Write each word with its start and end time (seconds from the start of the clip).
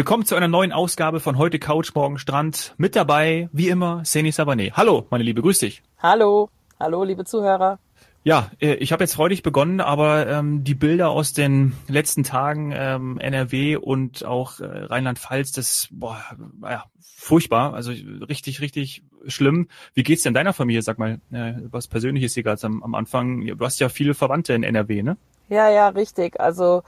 Willkommen 0.00 0.24
zu 0.24 0.34
einer 0.34 0.48
neuen 0.48 0.72
Ausgabe 0.72 1.20
von 1.20 1.36
heute 1.36 1.58
Couch, 1.58 1.94
morgen 1.94 2.16
Strand. 2.16 2.74
Mit 2.78 2.96
dabei, 2.96 3.50
wie 3.52 3.68
immer, 3.68 4.02
Seni 4.02 4.30
Sabané. 4.30 4.72
Hallo, 4.72 5.06
meine 5.10 5.24
Liebe, 5.24 5.42
grüß 5.42 5.58
dich. 5.58 5.82
Hallo, 5.98 6.48
hallo, 6.78 7.04
liebe 7.04 7.26
Zuhörer. 7.26 7.78
Ja, 8.24 8.50
äh, 8.62 8.76
ich 8.76 8.92
habe 8.92 9.04
jetzt 9.04 9.12
freudig 9.12 9.42
begonnen, 9.42 9.82
aber 9.82 10.26
ähm, 10.26 10.64
die 10.64 10.74
Bilder 10.74 11.10
aus 11.10 11.34
den 11.34 11.74
letzten 11.86 12.24
Tagen 12.24 12.72
ähm, 12.74 13.18
NRW 13.18 13.76
und 13.76 14.24
auch 14.24 14.60
äh, 14.60 14.64
Rheinland-Pfalz, 14.64 15.52
das 15.52 15.88
boah, 15.90 16.18
ja, 16.62 16.84
furchtbar, 16.98 17.74
also 17.74 17.92
richtig, 18.26 18.62
richtig 18.62 19.02
schlimm. 19.26 19.68
Wie 19.92 20.02
geht's 20.02 20.22
denn 20.22 20.32
deiner 20.32 20.54
Familie? 20.54 20.80
Sag 20.80 20.98
mal, 20.98 21.20
äh, 21.30 21.52
was 21.70 21.88
Persönliches 21.88 22.32
hier 22.32 22.42
gerade 22.42 22.66
am, 22.66 22.82
am 22.82 22.94
Anfang. 22.94 23.44
Du 23.44 23.62
hast 23.66 23.78
ja 23.80 23.90
viele 23.90 24.14
Verwandte 24.14 24.54
in 24.54 24.62
NRW, 24.62 25.02
ne? 25.02 25.18
Ja, 25.50 25.68
ja, 25.68 25.88
richtig. 25.88 26.40
Also 26.40 26.84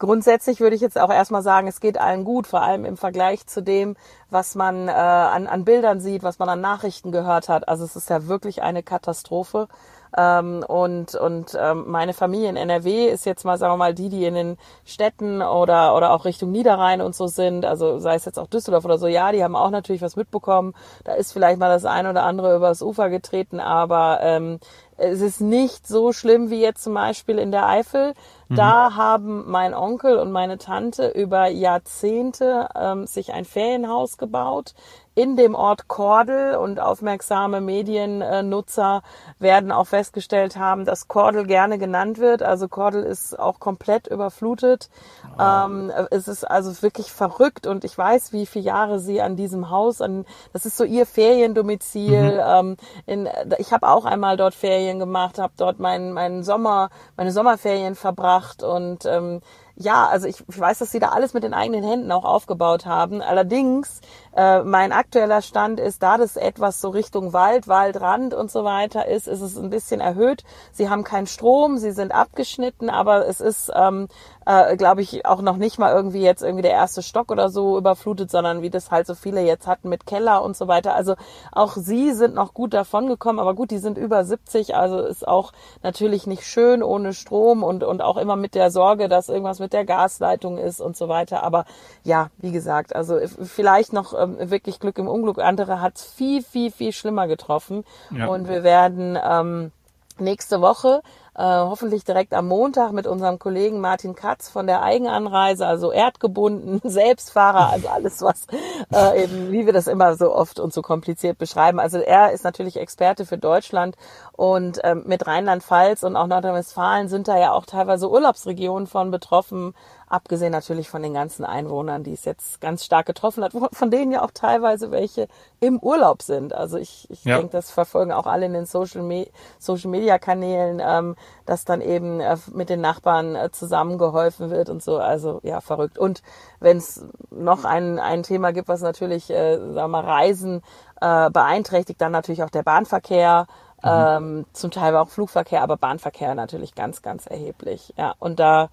grundsätzlich 0.00 0.58
würde 0.60 0.74
ich 0.74 0.82
jetzt 0.82 0.98
auch 0.98 1.10
erstmal 1.10 1.42
sagen, 1.42 1.68
es 1.68 1.78
geht 1.78 2.00
allen 2.00 2.24
gut, 2.24 2.48
vor 2.48 2.62
allem 2.62 2.84
im 2.84 2.96
Vergleich 2.96 3.46
zu 3.46 3.62
dem, 3.62 3.96
was 4.30 4.56
man 4.56 4.88
äh, 4.88 4.90
an, 4.90 5.46
an 5.46 5.64
Bildern 5.64 6.00
sieht, 6.00 6.24
was 6.24 6.40
man 6.40 6.48
an 6.48 6.60
Nachrichten 6.60 7.12
gehört 7.12 7.48
hat. 7.48 7.68
Also 7.68 7.84
es 7.84 7.94
ist 7.94 8.10
ja 8.10 8.26
wirklich 8.26 8.62
eine 8.62 8.82
Katastrophe. 8.82 9.68
Ähm, 10.16 10.64
und 10.66 11.14
und 11.14 11.56
ähm, 11.60 11.84
meine 11.86 12.14
Familie 12.14 12.48
in 12.48 12.56
NRW 12.56 13.08
ist 13.08 13.26
jetzt 13.26 13.44
mal, 13.44 13.58
sagen 13.58 13.74
wir 13.74 13.76
mal, 13.76 13.94
die, 13.94 14.08
die 14.08 14.24
in 14.24 14.34
den 14.34 14.56
Städten 14.84 15.40
oder, 15.40 15.94
oder 15.96 16.12
auch 16.12 16.24
Richtung 16.24 16.50
Niederrhein 16.50 17.00
und 17.00 17.14
so 17.14 17.28
sind, 17.28 17.64
also 17.64 17.98
sei 17.98 18.16
es 18.16 18.24
jetzt 18.24 18.38
auch 18.38 18.48
Düsseldorf 18.48 18.84
oder 18.84 18.98
so, 18.98 19.06
ja, 19.06 19.30
die 19.30 19.44
haben 19.44 19.54
auch 19.54 19.70
natürlich 19.70 20.02
was 20.02 20.16
mitbekommen. 20.16 20.74
Da 21.04 21.12
ist 21.12 21.32
vielleicht 21.32 21.60
mal 21.60 21.68
das 21.68 21.84
ein 21.84 22.08
oder 22.08 22.24
andere 22.24 22.56
übers 22.56 22.82
Ufer 22.82 23.08
getreten, 23.08 23.60
aber 23.60 24.18
ähm, 24.22 24.58
es 25.00 25.20
ist 25.20 25.40
nicht 25.40 25.86
so 25.86 26.12
schlimm 26.12 26.50
wie 26.50 26.60
jetzt 26.60 26.84
zum 26.84 26.94
Beispiel 26.94 27.38
in 27.38 27.50
der 27.50 27.66
Eifel. 27.66 28.14
Mhm. 28.48 28.54
Da 28.54 28.94
haben 28.94 29.50
mein 29.50 29.74
Onkel 29.74 30.18
und 30.18 30.30
meine 30.30 30.58
Tante 30.58 31.08
über 31.08 31.48
Jahrzehnte 31.48 32.68
ähm, 32.74 33.06
sich 33.06 33.32
ein 33.32 33.44
Ferienhaus 33.44 34.18
gebaut 34.18 34.74
in 35.20 35.36
dem 35.36 35.54
Ort 35.54 35.86
Kordel 35.86 36.54
und 36.54 36.80
aufmerksame 36.80 37.60
Mediennutzer 37.60 39.02
werden 39.38 39.70
auch 39.70 39.86
festgestellt 39.86 40.56
haben, 40.56 40.86
dass 40.86 41.08
Kordel 41.08 41.46
gerne 41.46 41.76
genannt 41.76 42.18
wird. 42.18 42.42
Also 42.42 42.68
Kordel 42.68 43.02
ist 43.02 43.38
auch 43.38 43.60
komplett 43.60 44.06
überflutet. 44.06 44.88
Oh. 45.36 45.42
Ähm, 45.42 45.92
es 46.10 46.26
ist 46.26 46.44
also 46.44 46.82
wirklich 46.82 47.12
verrückt 47.12 47.66
und 47.66 47.84
ich 47.84 47.98
weiß, 47.98 48.32
wie 48.32 48.46
viele 48.46 48.64
Jahre 48.64 48.98
sie 48.98 49.20
an 49.20 49.36
diesem 49.36 49.68
Haus, 49.68 50.00
an, 50.00 50.24
das 50.54 50.64
ist 50.64 50.78
so 50.78 50.84
ihr 50.84 51.04
Feriendomizil. 51.04 52.34
Mhm. 52.34 52.40
Ähm, 52.42 52.76
in, 53.04 53.28
ich 53.58 53.72
habe 53.72 53.88
auch 53.88 54.06
einmal 54.06 54.38
dort 54.38 54.54
Ferien 54.54 54.89
gemacht, 54.98 55.38
habe 55.38 55.52
dort 55.56 55.78
meinen 55.78 56.12
meinen 56.12 56.42
Sommer, 56.42 56.90
meine 57.16 57.32
Sommerferien 57.32 57.94
verbracht 57.94 58.62
und 58.62 59.04
ähm, 59.06 59.40
ja, 59.80 60.06
also 60.08 60.28
ich, 60.28 60.44
ich 60.46 60.60
weiß, 60.60 60.78
dass 60.78 60.92
sie 60.92 60.98
da 60.98 61.08
alles 61.08 61.32
mit 61.32 61.42
den 61.42 61.54
eigenen 61.54 61.82
Händen 61.82 62.12
auch 62.12 62.26
aufgebaut 62.26 62.84
haben. 62.84 63.22
Allerdings, 63.22 64.02
äh, 64.36 64.62
mein 64.62 64.92
aktueller 64.92 65.40
Stand 65.40 65.80
ist, 65.80 66.02
da 66.02 66.18
das 66.18 66.36
etwas 66.36 66.82
so 66.82 66.90
Richtung 66.90 67.32
Wald, 67.32 67.66
Waldrand 67.66 68.34
und 68.34 68.50
so 68.50 68.62
weiter 68.62 69.08
ist, 69.08 69.26
ist 69.26 69.40
es 69.40 69.56
ein 69.56 69.70
bisschen 69.70 70.02
erhöht. 70.02 70.44
Sie 70.70 70.90
haben 70.90 71.02
keinen 71.02 71.26
Strom, 71.26 71.78
sie 71.78 71.92
sind 71.92 72.12
abgeschnitten, 72.12 72.90
aber 72.90 73.26
es 73.26 73.40
ist 73.40 73.72
ähm, 73.74 74.08
äh, 74.50 74.76
glaube 74.76 75.02
ich, 75.02 75.26
auch 75.26 75.42
noch 75.42 75.56
nicht 75.56 75.78
mal 75.78 75.94
irgendwie 75.94 76.22
jetzt 76.22 76.42
irgendwie 76.42 76.62
der 76.62 76.72
erste 76.72 77.02
Stock 77.02 77.30
oder 77.30 77.50
so 77.50 77.78
überflutet, 77.78 78.30
sondern 78.30 78.62
wie 78.62 78.70
das 78.70 78.90
halt 78.90 79.06
so 79.06 79.14
viele 79.14 79.42
jetzt 79.42 79.66
hatten 79.66 79.88
mit 79.88 80.06
Keller 80.06 80.42
und 80.42 80.56
so 80.56 80.66
weiter. 80.66 80.94
Also 80.94 81.14
auch 81.52 81.76
sie 81.76 82.12
sind 82.12 82.34
noch 82.34 82.54
gut 82.54 82.74
davon 82.74 83.06
gekommen, 83.06 83.38
aber 83.38 83.54
gut, 83.54 83.70
die 83.70 83.78
sind 83.78 83.96
über 83.98 84.24
70, 84.24 84.74
also 84.74 84.98
ist 85.00 85.26
auch 85.26 85.52
natürlich 85.82 86.26
nicht 86.26 86.44
schön 86.44 86.82
ohne 86.82 87.12
Strom 87.12 87.62
und, 87.62 87.84
und 87.84 88.02
auch 88.02 88.16
immer 88.16 88.36
mit 88.36 88.54
der 88.54 88.70
Sorge, 88.70 89.08
dass 89.08 89.28
irgendwas 89.28 89.60
mit 89.60 89.69
der 89.72 89.84
Gasleitung 89.84 90.58
ist 90.58 90.80
und 90.80 90.96
so 90.96 91.08
weiter. 91.08 91.42
Aber 91.42 91.64
ja, 92.04 92.30
wie 92.38 92.52
gesagt, 92.52 92.94
also 92.94 93.18
vielleicht 93.42 93.92
noch 93.92 94.14
ähm, 94.18 94.36
wirklich 94.50 94.80
Glück 94.80 94.98
im 94.98 95.08
Unglück. 95.08 95.38
Andere 95.38 95.80
hat 95.80 95.96
es 95.96 96.04
viel, 96.04 96.42
viel, 96.42 96.70
viel 96.70 96.92
schlimmer 96.92 97.26
getroffen. 97.26 97.84
Ja. 98.10 98.26
Und 98.26 98.48
wir 98.48 98.62
werden 98.62 99.18
ähm, 99.22 99.72
nächste 100.18 100.60
Woche 100.60 101.02
äh, 101.34 101.42
hoffentlich 101.42 102.04
direkt 102.04 102.34
am 102.34 102.48
Montag 102.48 102.92
mit 102.92 103.06
unserem 103.06 103.38
Kollegen 103.38 103.80
Martin 103.80 104.14
Katz 104.14 104.48
von 104.48 104.66
der 104.66 104.82
Eigenanreise, 104.82 105.66
also 105.66 105.92
erdgebunden, 105.92 106.80
Selbstfahrer, 106.88 107.70
also 107.70 107.88
alles 107.88 108.20
was 108.22 108.46
äh, 108.92 109.24
eben, 109.24 109.52
wie 109.52 109.66
wir 109.66 109.72
das 109.72 109.86
immer 109.86 110.16
so 110.16 110.34
oft 110.34 110.60
und 110.60 110.72
so 110.72 110.82
kompliziert 110.82 111.38
beschreiben. 111.38 111.78
Also 111.80 111.98
er 111.98 112.32
ist 112.32 112.44
natürlich 112.44 112.76
Experte 112.76 113.26
für 113.26 113.38
Deutschland 113.38 113.96
und 114.32 114.80
ähm, 114.84 115.04
mit 115.06 115.26
Rheinland-Pfalz 115.26 116.02
und 116.02 116.16
auch 116.16 116.26
Nordrhein-Westfalen 116.26 117.08
sind 117.08 117.28
da 117.28 117.38
ja 117.38 117.52
auch 117.52 117.66
teilweise 117.66 118.10
Urlaubsregionen 118.10 118.86
von 118.86 119.10
betroffen 119.10 119.74
abgesehen 120.10 120.50
natürlich 120.50 120.90
von 120.90 121.02
den 121.02 121.14
ganzen 121.14 121.44
Einwohnern, 121.44 122.02
die 122.02 122.12
es 122.12 122.24
jetzt 122.24 122.60
ganz 122.60 122.84
stark 122.84 123.06
getroffen 123.06 123.44
hat, 123.44 123.52
von 123.72 123.90
denen 123.92 124.10
ja 124.10 124.22
auch 124.22 124.32
teilweise 124.32 124.90
welche 124.90 125.28
im 125.60 125.78
Urlaub 125.78 126.22
sind. 126.22 126.52
Also 126.52 126.78
ich, 126.78 127.08
ich 127.10 127.24
ja. 127.24 127.36
denke, 127.36 127.52
das 127.52 127.70
verfolgen 127.70 128.10
auch 128.10 128.26
alle 128.26 128.46
in 128.46 128.52
den 128.52 128.66
Social, 128.66 129.02
Me 129.02 129.28
Social 129.60 129.88
Media 129.88 130.18
Kanälen, 130.18 130.82
ähm, 130.84 131.14
dass 131.46 131.64
dann 131.64 131.80
eben 131.80 132.18
äh, 132.18 132.36
mit 132.52 132.70
den 132.70 132.80
Nachbarn 132.80 133.36
äh, 133.36 133.52
zusammengeholfen 133.52 134.50
wird 134.50 134.68
und 134.68 134.82
so. 134.82 134.98
Also 134.98 135.38
ja, 135.44 135.60
verrückt. 135.60 135.96
Und 135.96 136.22
wenn 136.58 136.78
es 136.78 137.04
noch 137.30 137.64
ein, 137.64 138.00
ein 138.00 138.24
Thema 138.24 138.52
gibt, 138.52 138.66
was 138.66 138.80
natürlich, 138.80 139.30
äh, 139.30 139.58
sagen 139.58 139.74
wir 139.74 139.88
mal, 139.88 140.04
Reisen 140.04 140.62
äh, 141.00 141.30
beeinträchtigt, 141.30 142.00
dann 142.00 142.12
natürlich 142.12 142.42
auch 142.42 142.50
der 142.50 142.64
Bahnverkehr. 142.64 143.46
Mhm. 143.82 143.88
Ähm, 143.88 144.46
zum 144.52 144.70
Teil 144.70 144.94
auch 144.94 145.08
Flugverkehr, 145.08 145.62
aber 145.62 145.78
Bahnverkehr 145.78 146.34
natürlich 146.34 146.74
ganz, 146.74 147.00
ganz 147.00 147.24
erheblich. 147.24 147.94
Ja, 147.96 148.14
und 148.18 148.38
da 148.38 148.68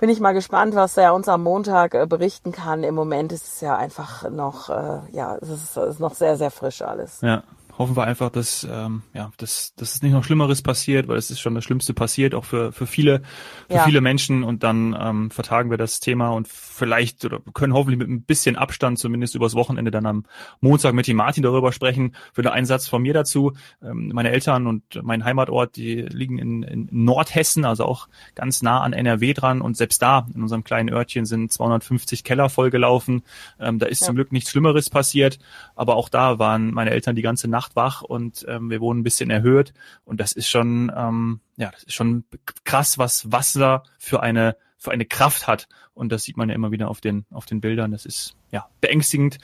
bin 0.00 0.08
ich 0.08 0.18
mal 0.18 0.32
gespannt, 0.32 0.74
was 0.74 0.96
er 0.96 1.12
uns 1.12 1.28
am 1.28 1.42
Montag 1.42 1.94
äh, 1.94 2.06
berichten 2.06 2.52
kann. 2.52 2.84
Im 2.84 2.94
Moment 2.94 3.32
ist 3.32 3.46
es 3.46 3.60
ja 3.60 3.76
einfach 3.76 4.28
noch, 4.30 4.70
äh, 4.70 5.00
ja, 5.12 5.36
es 5.42 5.50
ist, 5.50 6.00
noch 6.00 6.14
sehr, 6.14 6.38
sehr 6.38 6.50
frisch 6.50 6.80
alles. 6.80 7.20
Ja, 7.20 7.42
hoffen 7.80 7.96
wir 7.96 8.04
einfach, 8.04 8.28
dass, 8.28 8.68
ähm, 8.70 9.02
ja, 9.14 9.32
dass, 9.38 9.74
dass 9.74 9.94
es 9.94 10.02
nicht 10.02 10.12
noch 10.12 10.22
Schlimmeres 10.22 10.60
passiert, 10.60 11.08
weil 11.08 11.16
es 11.16 11.30
ist 11.30 11.40
schon 11.40 11.54
das 11.54 11.64
Schlimmste 11.64 11.94
passiert, 11.94 12.34
auch 12.34 12.44
für, 12.44 12.72
für 12.72 12.86
viele, 12.86 13.22
für 13.68 13.76
ja. 13.76 13.84
viele 13.84 14.02
Menschen. 14.02 14.42
Und 14.42 14.62
dann 14.62 14.94
ähm, 15.00 15.30
vertagen 15.30 15.70
wir 15.70 15.78
das 15.78 15.98
Thema 15.98 16.28
und 16.28 16.46
vielleicht 16.46 17.24
oder 17.24 17.40
können 17.54 17.72
hoffentlich 17.72 17.98
mit 17.98 18.08
ein 18.08 18.22
bisschen 18.22 18.56
Abstand 18.56 18.98
zumindest 18.98 19.34
übers 19.34 19.54
Wochenende 19.54 19.90
dann 19.90 20.04
am 20.04 20.26
Montag 20.60 20.92
mit 20.92 21.06
dem 21.06 21.16
Martin 21.16 21.42
darüber 21.42 21.72
sprechen. 21.72 22.14
Für 22.34 22.42
den 22.42 22.52
Einsatz 22.52 22.86
von 22.86 23.00
mir 23.00 23.14
dazu. 23.14 23.54
Ähm, 23.82 24.10
meine 24.12 24.30
Eltern 24.30 24.66
und 24.66 24.82
mein 25.02 25.24
Heimatort, 25.24 25.76
die 25.76 26.02
liegen 26.02 26.36
in, 26.36 26.62
in 26.62 26.88
Nordhessen, 26.90 27.64
also 27.64 27.86
auch 27.86 28.08
ganz 28.34 28.60
nah 28.60 28.82
an 28.82 28.92
NRW 28.92 29.32
dran. 29.32 29.62
Und 29.62 29.78
selbst 29.78 30.02
da, 30.02 30.26
in 30.34 30.42
unserem 30.42 30.64
kleinen 30.64 30.90
Örtchen, 30.90 31.24
sind 31.24 31.50
250 31.50 32.24
Keller 32.24 32.50
vollgelaufen. 32.50 33.22
Ähm, 33.58 33.78
da 33.78 33.86
ist 33.86 34.02
ja. 34.02 34.08
zum 34.08 34.16
Glück 34.16 34.32
nichts 34.32 34.50
Schlimmeres 34.50 34.90
passiert. 34.90 35.38
Aber 35.74 35.96
auch 35.96 36.10
da 36.10 36.38
waren 36.38 36.74
meine 36.74 36.90
Eltern 36.90 37.16
die 37.16 37.22
ganze 37.22 37.48
Nacht 37.48 37.69
Nacht 37.70 37.76
wach 37.76 38.02
und 38.02 38.44
ähm, 38.48 38.70
wir 38.70 38.80
wohnen 38.80 39.00
ein 39.00 39.04
bisschen 39.04 39.30
erhöht. 39.30 39.72
Und 40.04 40.20
das 40.20 40.32
ist 40.32 40.48
schon, 40.48 40.92
ähm, 40.94 41.40
ja, 41.56 41.70
das 41.70 41.84
ist 41.84 41.94
schon 41.94 42.24
krass, 42.64 42.98
was 42.98 43.30
Wasser 43.32 43.82
für 43.98 44.22
eine 44.22 44.56
für 44.78 44.92
eine 44.92 45.04
Kraft 45.04 45.46
hat. 45.46 45.68
Und 45.92 46.10
das 46.10 46.22
sieht 46.22 46.38
man 46.38 46.48
ja 46.48 46.54
immer 46.54 46.70
wieder 46.70 46.88
auf 46.88 47.00
den 47.02 47.26
auf 47.30 47.44
den 47.44 47.60
Bildern. 47.60 47.92
Das 47.92 48.06
ist 48.06 48.34
ja 48.50 48.66
beängstigend. 48.80 49.38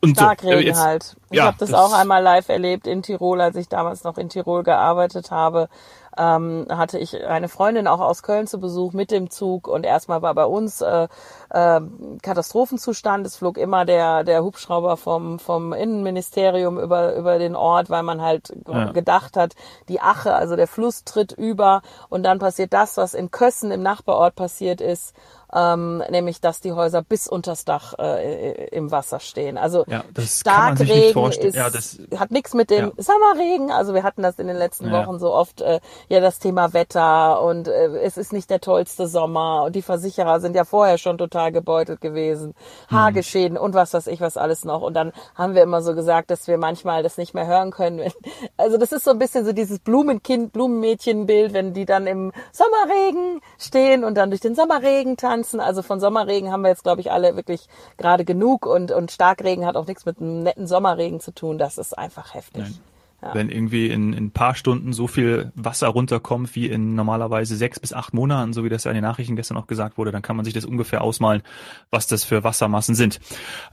Und 0.00 0.16
Starkregen 0.16 0.58
so, 0.58 0.66
jetzt, 0.66 0.84
halt. 0.84 1.16
Ich 1.30 1.38
ja, 1.38 1.46
habe 1.46 1.56
das, 1.58 1.70
das 1.70 1.80
auch 1.80 1.94
einmal 1.94 2.22
live 2.22 2.48
erlebt 2.50 2.86
in 2.86 3.02
Tirol, 3.02 3.40
als 3.40 3.56
ich 3.56 3.68
damals 3.68 4.04
noch 4.04 4.18
in 4.18 4.28
Tirol 4.28 4.62
gearbeitet 4.62 5.30
habe 5.30 5.68
ähm, 6.16 6.66
hatte 6.68 6.98
ich 6.98 7.24
eine 7.24 7.48
Freundin 7.48 7.86
auch 7.86 8.00
aus 8.00 8.22
Köln 8.22 8.46
zu 8.46 8.58
Besuch 8.58 8.92
mit 8.92 9.10
dem 9.10 9.30
Zug 9.30 9.68
und 9.68 9.84
erstmal 9.84 10.22
war 10.22 10.34
bei 10.34 10.44
uns 10.44 10.80
äh, 10.80 11.08
äh, 11.50 11.80
Katastrophenzustand. 12.22 13.26
Es 13.26 13.36
flog 13.36 13.58
immer 13.58 13.84
der, 13.84 14.24
der 14.24 14.44
Hubschrauber 14.44 14.96
vom, 14.96 15.38
vom 15.38 15.72
Innenministerium 15.72 16.78
über, 16.78 17.14
über 17.16 17.38
den 17.38 17.56
Ort, 17.56 17.90
weil 17.90 18.02
man 18.02 18.22
halt 18.22 18.52
ja. 18.66 18.92
gedacht 18.92 19.36
hat, 19.36 19.54
die 19.88 20.00
Ache, 20.00 20.34
also 20.34 20.56
der 20.56 20.68
Fluss 20.68 21.04
tritt 21.04 21.32
über 21.32 21.82
und 22.08 22.22
dann 22.22 22.38
passiert 22.38 22.72
das, 22.72 22.96
was 22.96 23.14
in 23.14 23.30
Kössen 23.30 23.70
im 23.70 23.82
Nachbarort 23.82 24.34
passiert 24.34 24.80
ist 24.80 25.14
ähm, 25.54 26.02
nämlich 26.10 26.40
dass 26.40 26.60
die 26.60 26.72
Häuser 26.72 27.02
bis 27.02 27.28
unters 27.28 27.64
Dach 27.64 27.94
äh, 27.98 28.68
im 28.68 28.90
Wasser 28.90 29.20
stehen. 29.20 29.56
Also 29.56 29.84
ja, 29.86 30.04
Starkregen 30.18 31.30
ist, 31.30 31.54
ja, 31.54 31.70
das, 31.70 31.98
hat 32.16 32.30
nichts 32.32 32.54
mit 32.54 32.70
dem 32.70 32.92
ja. 32.96 33.02
Sommerregen. 33.02 33.70
Also 33.70 33.94
wir 33.94 34.02
hatten 34.02 34.22
das 34.22 34.38
in 34.38 34.48
den 34.48 34.56
letzten 34.56 34.90
Wochen 34.90 35.18
so 35.18 35.32
oft 35.32 35.60
äh, 35.60 35.80
ja 36.08 36.20
das 36.20 36.40
Thema 36.40 36.72
Wetter 36.72 37.40
und 37.42 37.68
äh, 37.68 37.98
es 37.98 38.16
ist 38.16 38.32
nicht 38.32 38.50
der 38.50 38.60
tollste 38.60 39.06
Sommer 39.06 39.64
und 39.64 39.76
die 39.76 39.82
Versicherer 39.82 40.40
sind 40.40 40.56
ja 40.56 40.64
vorher 40.64 40.98
schon 40.98 41.18
total 41.18 41.52
gebeutelt 41.52 42.00
gewesen, 42.00 42.54
mhm. 42.90 42.96
Haargeschäden 42.96 43.56
und 43.56 43.74
was 43.74 43.94
weiß 43.94 44.08
ich 44.08 44.20
was 44.20 44.36
alles 44.36 44.64
noch. 44.64 44.82
Und 44.82 44.94
dann 44.94 45.12
haben 45.36 45.54
wir 45.54 45.62
immer 45.62 45.82
so 45.82 45.94
gesagt, 45.94 46.30
dass 46.30 46.48
wir 46.48 46.58
manchmal 46.58 47.02
das 47.02 47.16
nicht 47.16 47.34
mehr 47.34 47.46
hören 47.46 47.70
können. 47.70 48.12
Also 48.56 48.78
das 48.78 48.92
ist 48.92 49.04
so 49.04 49.10
ein 49.10 49.18
bisschen 49.18 49.44
so 49.44 49.52
dieses 49.52 49.78
Blumenkind, 49.80 50.52
Blumenmädchenbild, 50.52 51.52
wenn 51.52 51.74
die 51.74 51.84
dann 51.84 52.06
im 52.06 52.32
Sommerregen 52.52 53.40
stehen 53.58 54.04
und 54.04 54.14
dann 54.14 54.30
durch 54.30 54.40
den 54.40 54.54
Sommerregen 54.54 55.16
tanzen 55.16 55.43
Pflanzen. 55.44 55.60
Also 55.60 55.82
von 55.82 56.00
Sommerregen 56.00 56.50
haben 56.50 56.62
wir 56.62 56.68
jetzt, 56.68 56.82
glaube 56.82 57.00
ich, 57.00 57.12
alle 57.12 57.36
wirklich 57.36 57.68
gerade 57.96 58.24
genug 58.24 58.66
und, 58.66 58.90
und 58.90 59.12
Starkregen 59.12 59.66
hat 59.66 59.76
auch 59.76 59.86
nichts 59.86 60.04
mit 60.04 60.20
einem 60.20 60.42
netten 60.42 60.66
Sommerregen 60.66 61.20
zu 61.20 61.32
tun. 61.32 61.58
Das 61.58 61.78
ist 61.78 61.96
einfach 61.96 62.34
heftig. 62.34 62.62
Nein. 62.62 62.80
Ja. 63.24 63.34
Wenn 63.34 63.48
irgendwie 63.48 63.86
in, 63.86 64.12
in 64.12 64.26
ein 64.26 64.30
paar 64.32 64.54
Stunden 64.54 64.92
so 64.92 65.06
viel 65.06 65.50
Wasser 65.54 65.88
runterkommt 65.88 66.54
wie 66.54 66.66
in 66.66 66.94
normalerweise 66.94 67.56
sechs 67.56 67.80
bis 67.80 67.94
acht 67.94 68.12
Monaten, 68.12 68.52
so 68.52 68.64
wie 68.64 68.68
das 68.68 68.84
ja 68.84 68.90
in 68.90 68.96
den 68.96 69.04
Nachrichten 69.04 69.34
gestern 69.34 69.56
auch 69.56 69.66
gesagt 69.66 69.96
wurde, 69.96 70.12
dann 70.12 70.20
kann 70.20 70.36
man 70.36 70.44
sich 70.44 70.52
das 70.52 70.66
ungefähr 70.66 71.00
ausmalen, 71.00 71.42
was 71.90 72.06
das 72.06 72.24
für 72.24 72.44
Wassermassen 72.44 72.94
sind. 72.94 73.20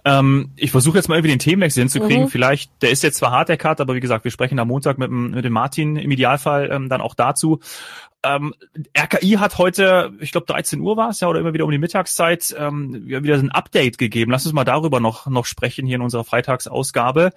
Ähm, 0.06 0.51
ich 0.56 0.71
versuche 0.71 0.98
jetzt 0.98 1.09
mal 1.09 1.15
irgendwie 1.15 1.33
den 1.33 1.39
Themenwechsel 1.39 1.81
hinzukriegen. 1.81 2.24
Mhm. 2.24 2.30
Vielleicht, 2.30 2.71
der 2.81 2.92
ist 2.92 3.03
jetzt 3.03 3.18
zwar 3.18 3.31
hart, 3.31 3.50
der 3.50 3.57
Cut, 3.57 3.81
aber 3.81 3.94
wie 3.94 4.00
gesagt, 4.00 4.24
wir 4.24 4.31
sprechen 4.31 4.57
am 4.59 4.69
Montag 4.69 4.98
mit, 4.98 5.09
dem, 5.09 5.31
mit 5.31 5.44
dem 5.44 5.54
Martin 5.54 5.97
im 5.97 6.12
Idealfall 6.12 6.69
ähm, 6.71 6.88
dann 6.88 7.01
auch 7.01 7.13
dazu. 7.15 7.59
Ähm, 8.24 8.54
RKI 8.97 9.31
hat 9.31 9.57
heute, 9.57 10.13
ich 10.19 10.31
glaube 10.31 10.45
13 10.45 10.80
Uhr 10.80 10.95
war 10.95 11.09
es 11.09 11.19
ja, 11.21 11.27
oder 11.27 11.39
immer 11.39 11.54
wieder 11.54 11.65
um 11.65 11.71
die 11.71 11.80
Mittagszeit, 11.80 12.56
ähm, 12.57 12.94
wieder 13.06 13.36
ein 13.36 13.51
Update 13.51 13.97
gegeben. 13.97 14.31
Lass 14.31 14.45
uns 14.45 14.54
mal 14.54 14.63
darüber 14.63 15.00
noch, 15.00 15.25
noch 15.25 15.45
sprechen 15.45 15.88
hier 15.88 15.95
in 15.95 16.01
unserer 16.01 16.24
Freitagsausgabe 16.24 17.31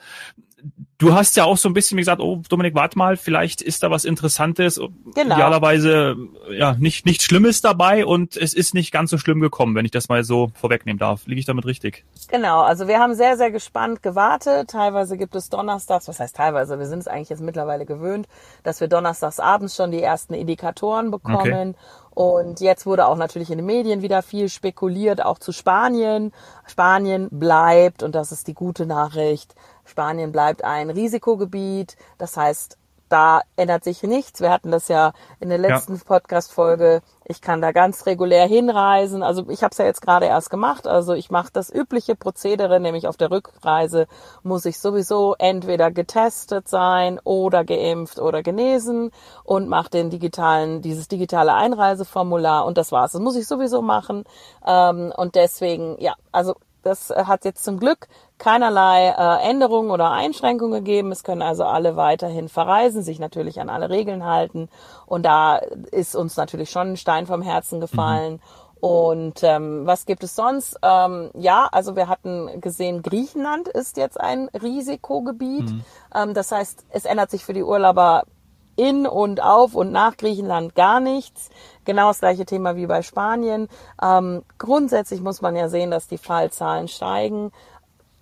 du 0.98 1.14
hast 1.14 1.36
ja 1.36 1.44
auch 1.44 1.56
so 1.56 1.68
ein 1.68 1.74
bisschen 1.74 1.98
gesagt, 1.98 2.20
oh 2.20 2.42
Dominik, 2.48 2.74
warte 2.74 2.98
mal, 2.98 3.16
vielleicht 3.16 3.62
ist 3.62 3.82
da 3.82 3.90
was 3.90 4.04
Interessantes, 4.04 4.80
genau. 5.14 5.34
idealerweise 5.34 6.16
ja 6.50 6.74
nicht 6.78 7.06
nichts 7.06 7.24
Schlimmes 7.24 7.60
dabei 7.60 8.06
und 8.06 8.36
es 8.36 8.54
ist 8.54 8.74
nicht 8.74 8.92
ganz 8.92 9.10
so 9.10 9.18
schlimm 9.18 9.40
gekommen, 9.40 9.74
wenn 9.74 9.84
ich 9.84 9.90
das 9.90 10.08
mal 10.08 10.24
so 10.24 10.50
vorwegnehmen 10.54 10.98
darf. 10.98 11.26
Liege 11.26 11.40
ich 11.40 11.46
damit 11.46 11.66
richtig? 11.66 12.04
Genau, 12.28 12.62
also 12.62 12.88
wir 12.88 12.98
haben 12.98 13.14
sehr, 13.14 13.36
sehr 13.36 13.50
gespannt 13.50 14.02
gewartet. 14.02 14.70
Teilweise 14.70 15.16
gibt 15.16 15.34
es 15.34 15.48
donnerstags, 15.48 16.08
was 16.08 16.20
heißt 16.20 16.36
teilweise, 16.36 16.78
wir 16.78 16.86
sind 16.86 17.00
es 17.00 17.08
eigentlich 17.08 17.30
jetzt 17.30 17.42
mittlerweile 17.42 17.86
gewöhnt, 17.86 18.26
dass 18.62 18.80
wir 18.80 18.88
donnerstags 18.88 19.40
abends 19.40 19.76
schon 19.76 19.90
die 19.90 20.02
ersten 20.02 20.34
Indikatoren 20.34 21.10
bekommen. 21.10 21.70
Okay. 21.70 21.74
Und 22.14 22.60
jetzt 22.60 22.86
wurde 22.86 23.06
auch 23.06 23.16
natürlich 23.16 23.50
in 23.50 23.58
den 23.58 23.66
Medien 23.66 24.02
wieder 24.02 24.22
viel 24.22 24.48
spekuliert, 24.48 25.24
auch 25.24 25.38
zu 25.38 25.52
Spanien. 25.52 26.32
Spanien 26.66 27.28
bleibt, 27.30 28.02
und 28.02 28.14
das 28.14 28.32
ist 28.32 28.46
die 28.46 28.54
gute 28.54 28.86
Nachricht, 28.86 29.54
Spanien 29.84 30.32
bleibt 30.32 30.64
ein 30.64 30.90
Risikogebiet. 30.90 31.96
Das 32.18 32.36
heißt, 32.36 32.78
da 33.08 33.42
ändert 33.56 33.84
sich 33.84 34.02
nichts. 34.02 34.40
Wir 34.40 34.50
hatten 34.50 34.70
das 34.70 34.88
ja 34.88 35.12
in 35.40 35.48
der 35.48 35.58
letzten 35.58 35.94
ja. 35.94 36.00
Podcast-Folge. 36.04 37.02
Ich 37.24 37.40
kann 37.40 37.60
da 37.60 37.72
ganz 37.72 38.06
regulär 38.06 38.46
hinreisen. 38.46 39.22
Also 39.22 39.48
ich 39.48 39.62
habe 39.62 39.72
es 39.72 39.78
ja 39.78 39.84
jetzt 39.84 40.02
gerade 40.02 40.26
erst 40.26 40.50
gemacht. 40.50 40.86
Also 40.86 41.14
ich 41.14 41.30
mache 41.30 41.50
das 41.52 41.72
übliche 41.72 42.16
Prozedere, 42.16 42.80
nämlich 42.80 43.06
auf 43.06 43.16
der 43.16 43.30
Rückreise 43.30 44.06
muss 44.42 44.64
ich 44.64 44.78
sowieso 44.78 45.34
entweder 45.38 45.90
getestet 45.90 46.68
sein 46.68 47.20
oder 47.24 47.64
geimpft 47.64 48.18
oder 48.18 48.42
genesen 48.42 49.10
und 49.44 49.68
mache 49.68 49.90
den 49.90 50.10
digitalen, 50.10 50.82
dieses 50.82 51.08
digitale 51.08 51.54
Einreiseformular 51.54 52.64
und 52.66 52.78
das 52.78 52.92
war's. 52.92 53.12
Das 53.12 53.20
muss 53.20 53.36
ich 53.36 53.46
sowieso 53.46 53.82
machen. 53.82 54.24
Ähm, 54.66 55.12
und 55.16 55.34
deswegen, 55.34 56.00
ja, 56.00 56.14
also 56.32 56.56
das 56.82 57.10
hat 57.10 57.44
jetzt 57.44 57.64
zum 57.64 57.78
Glück 57.78 58.08
keinerlei 58.38 59.08
äh, 59.08 59.48
Änderungen 59.48 59.90
oder 59.90 60.10
Einschränkungen 60.10 60.84
gegeben. 60.84 61.12
Es 61.12 61.24
können 61.24 61.42
also 61.42 61.64
alle 61.64 61.96
weiterhin 61.96 62.48
verreisen, 62.48 63.02
sich 63.02 63.18
natürlich 63.18 63.60
an 63.60 63.68
alle 63.68 63.90
Regeln 63.90 64.24
halten. 64.24 64.68
Und 65.06 65.24
da 65.24 65.56
ist 65.56 66.16
uns 66.16 66.36
natürlich 66.36 66.70
schon 66.70 66.92
ein 66.92 66.96
Stein 66.96 67.26
vom 67.26 67.42
Herzen 67.42 67.80
gefallen. 67.80 68.34
Mhm. 68.34 68.40
Und 68.80 69.42
ähm, 69.42 69.86
was 69.86 70.04
gibt 70.04 70.24
es 70.24 70.36
sonst? 70.36 70.78
Ähm, 70.82 71.30
ja, 71.32 71.68
also 71.72 71.96
wir 71.96 72.08
hatten 72.08 72.60
gesehen, 72.60 73.02
Griechenland 73.02 73.66
ist 73.66 73.96
jetzt 73.96 74.20
ein 74.20 74.48
Risikogebiet. 74.48 75.70
Mhm. 75.70 75.84
Ähm, 76.14 76.34
das 76.34 76.52
heißt, 76.52 76.84
es 76.90 77.06
ändert 77.06 77.30
sich 77.30 77.46
für 77.46 77.54
die 77.54 77.62
Urlauber 77.62 78.24
in 78.76 79.06
und 79.06 79.42
auf 79.42 79.74
und 79.74 79.92
nach 79.92 80.16
Griechenland 80.16 80.74
gar 80.74 81.00
nichts. 81.00 81.48
Genau 81.84 82.08
das 82.08 82.20
gleiche 82.20 82.44
Thema 82.44 82.76
wie 82.76 82.86
bei 82.86 83.02
Spanien. 83.02 83.68
Ähm, 84.02 84.42
grundsätzlich 84.58 85.22
muss 85.22 85.40
man 85.40 85.56
ja 85.56 85.68
sehen, 85.68 85.90
dass 85.90 86.08
die 86.08 86.18
Fallzahlen 86.18 86.88
steigen 86.88 87.52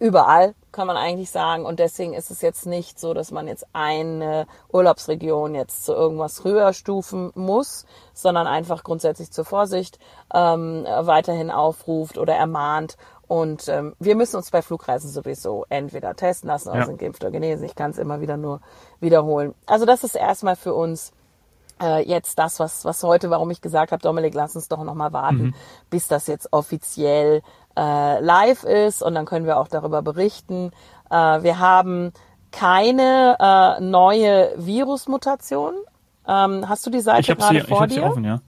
überall, 0.02 0.54
kann 0.72 0.88
man 0.88 0.96
eigentlich 0.96 1.30
sagen. 1.30 1.64
Und 1.64 1.78
deswegen 1.78 2.12
ist 2.12 2.32
es 2.32 2.42
jetzt 2.42 2.66
nicht 2.66 2.98
so, 2.98 3.14
dass 3.14 3.30
man 3.30 3.46
jetzt 3.46 3.64
eine 3.72 4.46
Urlaubsregion 4.72 5.54
jetzt 5.54 5.84
zu 5.84 5.92
irgendwas 5.92 6.42
höher 6.42 6.72
stufen 6.72 7.30
muss, 7.36 7.86
sondern 8.12 8.48
einfach 8.48 8.82
grundsätzlich 8.82 9.30
zur 9.30 9.44
Vorsicht 9.44 10.00
ähm, 10.34 10.84
weiterhin 10.84 11.52
aufruft 11.52 12.18
oder 12.18 12.34
ermahnt. 12.34 12.96
Und 13.28 13.68
ähm, 13.68 13.94
wir 14.00 14.16
müssen 14.16 14.36
uns 14.36 14.50
bei 14.50 14.60
Flugreisen 14.60 15.08
sowieso 15.08 15.66
entweder 15.68 16.16
testen 16.16 16.48
lassen 16.48 16.70
oder 16.70 16.80
ja. 16.80 16.86
sind 16.86 16.98
geimpft 16.98 17.22
oder 17.22 17.30
genesen. 17.30 17.64
Ich 17.64 17.76
kann 17.76 17.92
es 17.92 17.98
immer 17.98 18.20
wieder 18.20 18.36
nur 18.36 18.60
wiederholen. 18.98 19.54
Also 19.66 19.86
das 19.86 20.02
ist 20.02 20.16
erstmal 20.16 20.56
für 20.56 20.74
uns 20.74 21.12
äh, 21.82 22.08
jetzt 22.08 22.38
das, 22.38 22.60
was, 22.60 22.84
was 22.84 23.02
heute, 23.02 23.30
warum 23.30 23.50
ich 23.50 23.60
gesagt 23.60 23.92
habe, 23.92 24.02
Dominik, 24.02 24.34
lass 24.34 24.54
uns 24.54 24.68
doch 24.68 24.82
nochmal 24.84 25.12
warten, 25.12 25.42
mhm. 25.42 25.54
bis 25.90 26.08
das 26.08 26.26
jetzt 26.26 26.52
offiziell 26.52 27.42
äh, 27.76 28.20
live 28.20 28.64
ist 28.64 29.02
und 29.02 29.14
dann 29.14 29.26
können 29.26 29.46
wir 29.46 29.58
auch 29.58 29.68
darüber 29.68 30.02
berichten. 30.02 30.70
Äh, 31.10 31.42
wir 31.42 31.58
haben 31.58 32.12
keine 32.50 33.36
äh, 33.40 33.82
neue 33.82 34.52
Virusmutation. 34.56 35.74
Ähm, 36.26 36.68
hast 36.68 36.86
du 36.86 36.90
die 36.90 37.00
Seite 37.00 37.34
gerade 37.34 37.64
vor 37.64 37.84
ich 37.84 37.94
dir? 37.94 38.00
Sie 38.00 38.02
offen, 38.02 38.24
ja. 38.24 38.40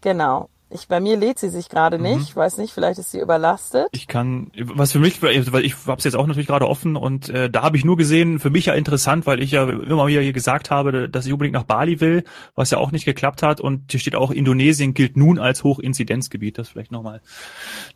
Genau. 0.00 0.48
Ich, 0.72 0.88
bei 0.88 1.00
mir 1.00 1.16
lädt 1.16 1.38
sie 1.38 1.48
sich 1.48 1.68
gerade 1.68 1.98
mhm. 1.98 2.04
nicht. 2.04 2.30
Ich 2.30 2.36
weiß 2.36 2.58
nicht, 2.58 2.72
vielleicht 2.72 2.98
ist 2.98 3.10
sie 3.10 3.20
überlastet. 3.20 3.88
Ich 3.92 4.06
kann, 4.06 4.50
was 4.56 4.92
für 4.92 4.98
mich, 4.98 5.22
weil 5.22 5.64
ich 5.64 5.74
habe 5.86 5.98
es 5.98 6.04
jetzt 6.04 6.14
auch 6.14 6.26
natürlich 6.26 6.46
gerade 6.46 6.68
offen 6.68 6.96
und 6.96 7.28
äh, 7.28 7.50
da 7.50 7.62
habe 7.62 7.76
ich 7.76 7.84
nur 7.84 7.96
gesehen, 7.96 8.38
für 8.38 8.50
mich 8.50 8.66
ja 8.66 8.74
interessant, 8.74 9.26
weil 9.26 9.42
ich 9.42 9.52
ja 9.52 9.68
immer 9.68 10.06
wieder 10.06 10.20
hier 10.20 10.32
gesagt 10.32 10.70
habe, 10.70 11.08
dass 11.08 11.26
ich 11.26 11.32
unbedingt 11.32 11.54
nach 11.54 11.64
Bali 11.64 12.00
will, 12.00 12.24
was 12.54 12.70
ja 12.70 12.78
auch 12.78 12.90
nicht 12.90 13.04
geklappt 13.04 13.42
hat. 13.42 13.60
Und 13.60 13.90
hier 13.90 14.00
steht 14.00 14.16
auch, 14.16 14.30
Indonesien 14.30 14.94
gilt 14.94 15.16
nun 15.16 15.38
als 15.38 15.64
Hochinzidenzgebiet. 15.64 16.58
Das 16.58 16.68
ist 16.68 16.72
vielleicht 16.72 16.92
nochmal 16.92 17.20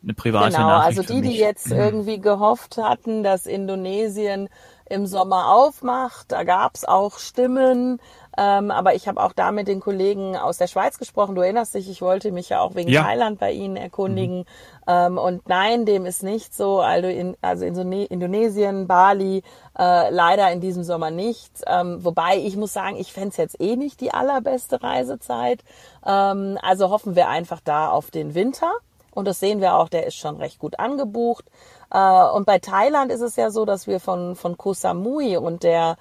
eine 0.03 0.13
private 0.13 0.55
genau, 0.55 0.67
Nachricht. 0.67 1.07
Genau, 1.07 1.13
also 1.13 1.21
die, 1.21 1.29
die 1.29 1.37
jetzt 1.37 1.69
mhm. 1.69 1.77
irgendwie 1.77 2.21
gehofft 2.21 2.77
hatten, 2.77 3.23
dass 3.23 3.45
Indonesien 3.45 4.49
im 4.89 5.05
Sommer 5.05 5.53
aufmacht. 5.53 6.31
Da 6.31 6.43
gab's 6.43 6.85
auch 6.85 7.19
Stimmen, 7.19 7.99
ähm, 8.37 8.71
aber 8.71 8.93
ich 8.93 9.07
habe 9.07 9.21
auch 9.21 9.33
da 9.33 9.51
mit 9.51 9.67
den 9.67 9.79
Kollegen 9.79 10.37
aus 10.37 10.57
der 10.57 10.67
Schweiz 10.67 10.99
gesprochen. 10.99 11.35
Du 11.35 11.41
erinnerst 11.41 11.73
dich, 11.73 11.89
ich 11.89 12.01
wollte 12.01 12.31
mich 12.31 12.49
ja 12.49 12.61
auch 12.61 12.75
wegen 12.75 12.89
ja. 12.89 13.03
Thailand 13.03 13.39
bei 13.39 13.51
ihnen 13.51 13.75
erkundigen. 13.75 14.39
Mhm. 14.39 14.45
Ähm, 14.87 15.17
und 15.17 15.49
nein, 15.49 15.85
dem 15.85 16.05
ist 16.05 16.21
nicht 16.23 16.55
so. 16.55 16.79
Also, 16.79 17.07
in, 17.07 17.35
also 17.41 17.65
in 17.65 17.91
Indonesien, 17.91 18.87
Bali, 18.87 19.43
äh, 19.77 20.09
leider 20.11 20.51
in 20.51 20.61
diesem 20.61 20.83
Sommer 20.83 21.09
nicht. 21.09 21.63
Ähm, 21.65 22.03
wobei 22.03 22.37
ich 22.37 22.55
muss 22.55 22.73
sagen, 22.73 22.97
ich 22.97 23.11
fände 23.11 23.35
jetzt 23.37 23.59
eh 23.59 23.75
nicht 23.75 24.01
die 24.01 24.13
allerbeste 24.13 24.83
Reisezeit. 24.83 25.63
Ähm, 26.05 26.59
also 26.61 26.89
hoffen 26.89 27.15
wir 27.15 27.27
einfach 27.27 27.59
da 27.63 27.89
auf 27.89 28.11
den 28.11 28.35
Winter. 28.35 28.71
Und 29.17 29.25
das 29.25 29.39
sehen 29.39 29.61
wir 29.61 29.73
auch, 29.73 29.89
der 29.89 30.05
ist 30.05 30.15
schon 30.15 30.37
recht 30.37 30.59
gut 30.59 30.77
angebucht. 30.77 31.45
Äh, 31.91 32.23
und 32.33 32.45
bei 32.45 32.59
Thailand 32.59 33.11
ist 33.11 33.21
es 33.21 33.35
ja 33.35 33.49
so, 33.51 33.65
dass 33.65 33.87
wir 33.87 33.99
von, 33.99 34.35
von 34.35 34.57
Koh 34.57 34.73
Samui 34.73 35.37
und 35.37 35.63
der 35.63 35.97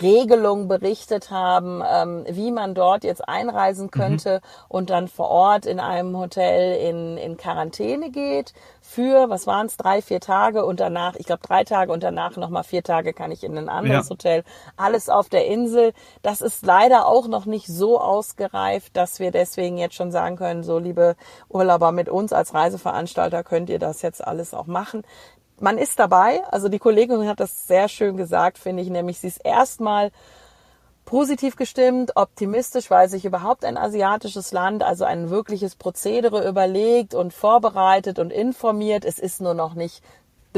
Regelung 0.00 0.68
berichtet 0.68 1.30
haben, 1.30 1.82
ähm, 1.86 2.24
wie 2.28 2.50
man 2.50 2.74
dort 2.74 3.04
jetzt 3.04 3.28
einreisen 3.28 3.86
mhm. 3.86 3.90
könnte 3.90 4.34
mhm. 4.34 4.64
und 4.68 4.90
dann 4.90 5.08
vor 5.08 5.28
Ort 5.28 5.66
in 5.66 5.80
einem 5.80 6.16
Hotel 6.16 6.76
in, 6.76 7.16
in 7.16 7.36
Quarantäne 7.36 8.10
geht 8.10 8.54
für, 8.88 9.28
was 9.28 9.46
waren 9.46 9.66
es, 9.66 9.76
drei, 9.76 10.00
vier 10.00 10.18
Tage 10.18 10.64
und 10.64 10.80
danach, 10.80 11.14
ich 11.16 11.26
glaube 11.26 11.42
drei 11.46 11.62
Tage 11.62 11.92
und 11.92 12.02
danach 12.02 12.38
nochmal 12.38 12.64
vier 12.64 12.82
Tage 12.82 13.12
kann 13.12 13.30
ich 13.30 13.44
in 13.44 13.58
ein 13.58 13.68
anderes 13.68 14.06
ja. 14.06 14.10
Hotel. 14.10 14.44
Alles 14.78 15.10
auf 15.10 15.28
der 15.28 15.46
Insel. 15.46 15.92
Das 16.22 16.40
ist 16.40 16.64
leider 16.64 17.06
auch 17.06 17.28
noch 17.28 17.44
nicht 17.44 17.66
so 17.66 18.00
ausgereift, 18.00 18.96
dass 18.96 19.20
wir 19.20 19.30
deswegen 19.30 19.76
jetzt 19.76 19.94
schon 19.94 20.10
sagen 20.10 20.36
können, 20.36 20.62
so 20.62 20.78
liebe 20.78 21.16
Urlauber 21.50 21.92
mit 21.92 22.08
uns 22.08 22.32
als 22.32 22.54
Reiseveranstalter 22.54 23.44
könnt 23.44 23.68
ihr 23.68 23.78
das 23.78 24.00
jetzt 24.00 24.26
alles 24.26 24.54
auch 24.54 24.66
machen 24.66 25.02
man 25.60 25.78
ist 25.78 25.98
dabei. 25.98 26.42
Also 26.50 26.68
die 26.68 26.78
Kollegin 26.78 27.26
hat 27.28 27.40
das 27.40 27.66
sehr 27.66 27.88
schön 27.88 28.16
gesagt, 28.16 28.58
finde 28.58 28.82
ich, 28.82 28.90
nämlich 28.90 29.18
sie 29.18 29.28
ist 29.28 29.44
erstmal 29.44 30.10
positiv 31.04 31.56
gestimmt, 31.56 32.12
optimistisch, 32.16 32.90
weil 32.90 33.08
sich 33.08 33.24
überhaupt 33.24 33.64
ein 33.64 33.78
asiatisches 33.78 34.52
Land, 34.52 34.82
also 34.82 35.04
ein 35.04 35.30
wirkliches 35.30 35.74
Prozedere 35.74 36.46
überlegt 36.46 37.14
und 37.14 37.32
vorbereitet 37.32 38.18
und 38.18 38.30
informiert. 38.30 39.06
Es 39.06 39.18
ist 39.18 39.40
nur 39.40 39.54
noch 39.54 39.74
nicht 39.74 40.02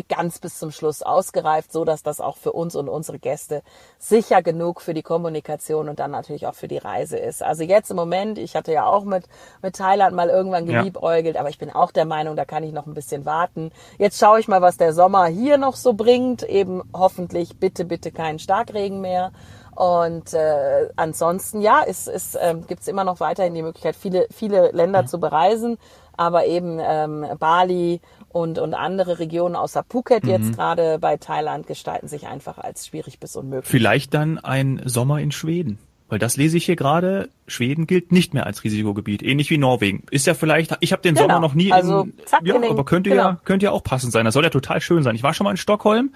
ganz 0.09 0.39
bis 0.39 0.59
zum 0.59 0.71
Schluss 0.71 1.03
ausgereift, 1.03 1.73
so 1.73 1.85
dass 1.85 2.03
das 2.03 2.21
auch 2.21 2.37
für 2.37 2.53
uns 2.53 2.77
und 2.77 2.89
unsere 2.89 3.19
Gäste 3.19 3.63
sicher 3.99 4.43
genug 4.43 4.81
für 4.81 4.95
die 4.95 5.03
Kommunikation 5.03 5.89
und 5.89 5.99
dann 5.99 6.11
natürlich 6.11 6.47
auch 6.47 6.55
für 6.55 6.69
die 6.69 6.79
Reise 6.79 7.19
ist. 7.19 7.43
Also 7.43 7.63
jetzt 7.63 7.91
im 7.91 7.97
Moment, 7.97 8.39
ich 8.39 8.57
hatte 8.57 8.73
ja 8.73 8.87
auch 8.87 9.05
mit, 9.05 9.25
mit 9.63 9.77
Thailand 9.77 10.15
mal 10.15 10.29
irgendwann 10.29 10.67
geliebäugelt, 10.67 11.35
ja. 11.35 11.41
aber 11.41 11.51
ich 11.51 11.59
bin 11.59 11.71
auch 11.71 11.91
der 11.91 12.05
Meinung, 12.05 12.37
da 12.37 12.45
kann 12.45 12.63
ich 12.63 12.73
noch 12.73 12.87
ein 12.87 12.95
bisschen 12.95 13.25
warten. 13.25 13.73
Jetzt 13.99 14.19
schaue 14.19 14.41
ich 14.41 14.49
mal, 14.49 14.63
was 14.63 14.77
der 14.77 14.93
Sommer 14.93 15.27
hier 15.27 15.59
noch 15.59 15.77
so 15.77 15.93
bringt. 15.93 16.43
Eben 16.43 16.83
hoffentlich 16.95 17.59
bitte, 17.59 17.85
bitte 17.85 18.11
keinen 18.13 18.39
Starkregen 18.39 19.01
mehr. 19.01 19.33
Und 19.75 20.35
äh, 20.35 20.89
ansonsten, 20.97 21.61
ja, 21.61 21.83
es, 21.87 22.07
es 22.07 22.35
äh, 22.35 22.55
gibt 22.67 22.87
immer 22.89 23.05
noch 23.05 23.21
weiterhin 23.21 23.55
die 23.55 23.63
Möglichkeit, 23.63 23.97
viele, 23.97 24.27
viele 24.31 24.73
Länder 24.73 25.03
mhm. 25.03 25.07
zu 25.07 25.21
bereisen 25.21 25.79
aber 26.21 26.45
eben 26.45 26.79
ähm, 26.83 27.27
Bali 27.39 28.03
und, 28.33 28.59
und 28.59 28.75
andere 28.75 29.19
Regionen 29.19 29.57
außer 29.57 29.85
Phuket 29.89 30.25
mhm. 30.25 30.31
jetzt 30.31 30.55
gerade 30.55 30.99
bei 30.99 31.17
Thailand 31.17 31.67
gestalten 31.67 32.09
sich 32.09 32.27
einfach 32.27 32.59
als 32.59 32.87
schwierig 32.87 33.19
bis 33.21 33.37
unmöglich. 33.37 33.71
Vielleicht 33.71 34.15
dann 34.15 34.39
ein 34.39 34.81
Sommer 34.85 35.21
in 35.21 35.33
Schweden. 35.33 35.79
Weil 36.11 36.19
das 36.19 36.37
lese 36.37 36.57
ich 36.57 36.65
hier 36.65 36.75
gerade, 36.75 37.29
Schweden 37.47 37.87
gilt 37.87 38.11
nicht 38.11 38.35
mehr 38.35 38.45
als 38.45 38.65
Risikogebiet, 38.65 39.23
ähnlich 39.23 39.49
wie 39.49 39.59
Norwegen. 39.59 40.03
Ist 40.11 40.27
ja 40.27 40.35
vielleicht, 40.35 40.77
ich 40.81 40.91
habe 40.91 41.03
den 41.03 41.15
genau. 41.15 41.29
Sommer 41.29 41.41
noch 41.41 41.55
nie 41.55 41.73
also, 41.73 42.03
in, 42.03 42.15
zack, 42.25 42.41
ja, 42.43 42.57
aber 42.57 42.85
könnte 42.85 43.11
genau. 43.11 43.23
ja 43.23 43.41
könnte 43.45 43.67
ja 43.67 43.71
auch 43.71 43.85
passend 43.85 44.13
sein. 44.13 44.25
Das 44.25 44.35
soll 44.35 44.43
ja 44.43 44.51
total 44.51 44.81
schön 44.81 45.05
sein. 45.05 45.15
Ich 45.15 45.23
war 45.23 45.35
schon 45.35 45.45
mal 45.45 45.53
in 45.53 45.57
Stockholm 45.57 46.11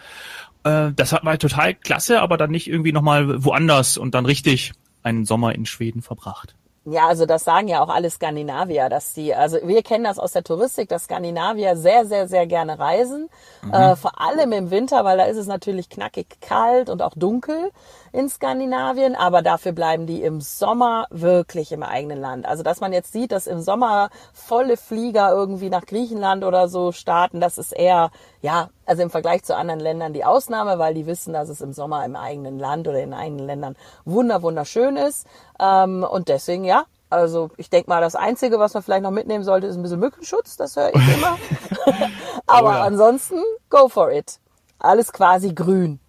Äh, 0.65 0.91
das 0.97 1.13
war 1.13 1.39
total 1.39 1.75
klasse, 1.75 2.21
aber 2.21 2.37
dann 2.37 2.51
nicht 2.51 2.69
irgendwie 2.69 2.91
nochmal 2.91 3.45
woanders 3.45 3.97
und 3.97 4.17
dann 4.17 4.27
richtig 4.27 4.73
einen 5.05 5.27
Sommer 5.27 5.55
in 5.55 5.65
Schweden 5.65 6.03
verbracht. 6.03 6.57
Ja, 6.87 7.07
also 7.09 7.25
das 7.25 7.45
sagen 7.45 7.69
ja 7.69 7.83
auch 7.83 7.89
alle 7.89 8.11
Skandinavier, 8.11 8.91
dass 8.91 9.15
die, 9.15 9.35
also 9.35 9.57
wir 9.63 9.83
kennen 9.83 10.05
das 10.05 10.19
aus 10.19 10.33
der 10.33 10.45
Touristik, 10.45 10.91
dass 10.91 11.05
Skandinavier 11.05 11.77
sehr, 11.77 12.05
sehr, 12.05 12.29
sehr 12.29 12.47
gerne 12.47 12.79
reisen. 12.79 13.31
Mhm. 13.63 13.73
Äh, 13.73 13.97
vor 13.97 14.21
allem 14.21 14.53
im 14.53 14.71
Winter, 14.71 15.03
weil 15.03 15.17
da 15.17 15.25
ist 15.25 15.39
es 15.39 15.47
natürlich 15.47 15.89
knackig 15.89 16.27
kalt 16.43 16.91
und 16.91 17.01
auch 17.01 17.15
dunkel 17.17 17.71
in 18.13 18.29
Skandinavien, 18.29 19.17
aber 19.17 19.41
dafür 19.41 19.73
bleiben 19.73 20.07
die 20.07 20.23
im 20.23 20.43
Sommer 20.43 21.07
wirklich 21.09 21.73
im 21.73 21.83
eigenen 21.83 22.21
Land. 22.21 22.45
Also 22.45 22.63
dass 22.63 22.81
man 22.81 22.93
jetzt 22.93 23.13
sieht, 23.13 23.33
dass 23.33 23.47
im 23.47 23.63
Sommer 23.63 24.11
volle 24.35 24.77
Flieger 24.77 25.33
irgendwie 25.33 25.71
nach 25.71 25.87
Griechenland 25.87 26.45
oder 26.45 26.69
so 26.69 26.93
starten, 26.93 27.41
das 27.41 27.57
ist 27.57 27.73
eher, 27.73 28.11
ja, 28.43 28.69
also 28.87 29.03
im 29.03 29.11
Vergleich 29.11 29.45
zu 29.45 29.57
anderen 29.57 29.81
Ländern 29.81 30.13
die 30.13 30.25
Ausnahme, 30.25 30.79
weil 30.79 30.95
die 30.95 31.07
wissen, 31.07 31.33
dass 31.33 31.49
es 31.49 31.61
im 31.61 31.73
Sommer 31.73 32.05
im 32.05 32.17
eigenen 32.17 32.59
Land 32.59 32.89
oder 32.89 33.01
in 33.01 33.15
eigenen 33.15 33.47
Ländern 33.47 33.77
wunder 34.05 34.43
wunderschön 34.43 34.97
ist. 34.97 35.27
Ähm, 35.61 36.07
und 36.09 36.29
deswegen, 36.29 36.65
ja, 36.65 36.85
also 37.11 37.51
ich 37.57 37.71
denke 37.71 37.89
mal, 37.89 38.01
das 38.01 38.17
Einzige, 38.17 38.59
was 38.59 38.75
man 38.75 38.83
vielleicht 38.83 39.03
noch 39.03 39.11
mitnehmen 39.11 39.45
sollte, 39.45 39.67
ist 39.67 39.77
ein 39.77 39.83
bisschen 39.83 40.01
Mückenschutz, 40.01 40.57
das 40.57 40.77
höre 40.77 40.95
ich 40.95 41.17
immer. 41.17 41.39
Aber 42.47 42.69
oh 42.69 42.73
ja. 42.73 42.83
ansonsten, 42.83 43.41
go 43.71 43.89
for 43.89 44.11
it. 44.11 44.39
Alles 44.79 45.13
quasi 45.13 45.55
grün. 45.55 46.01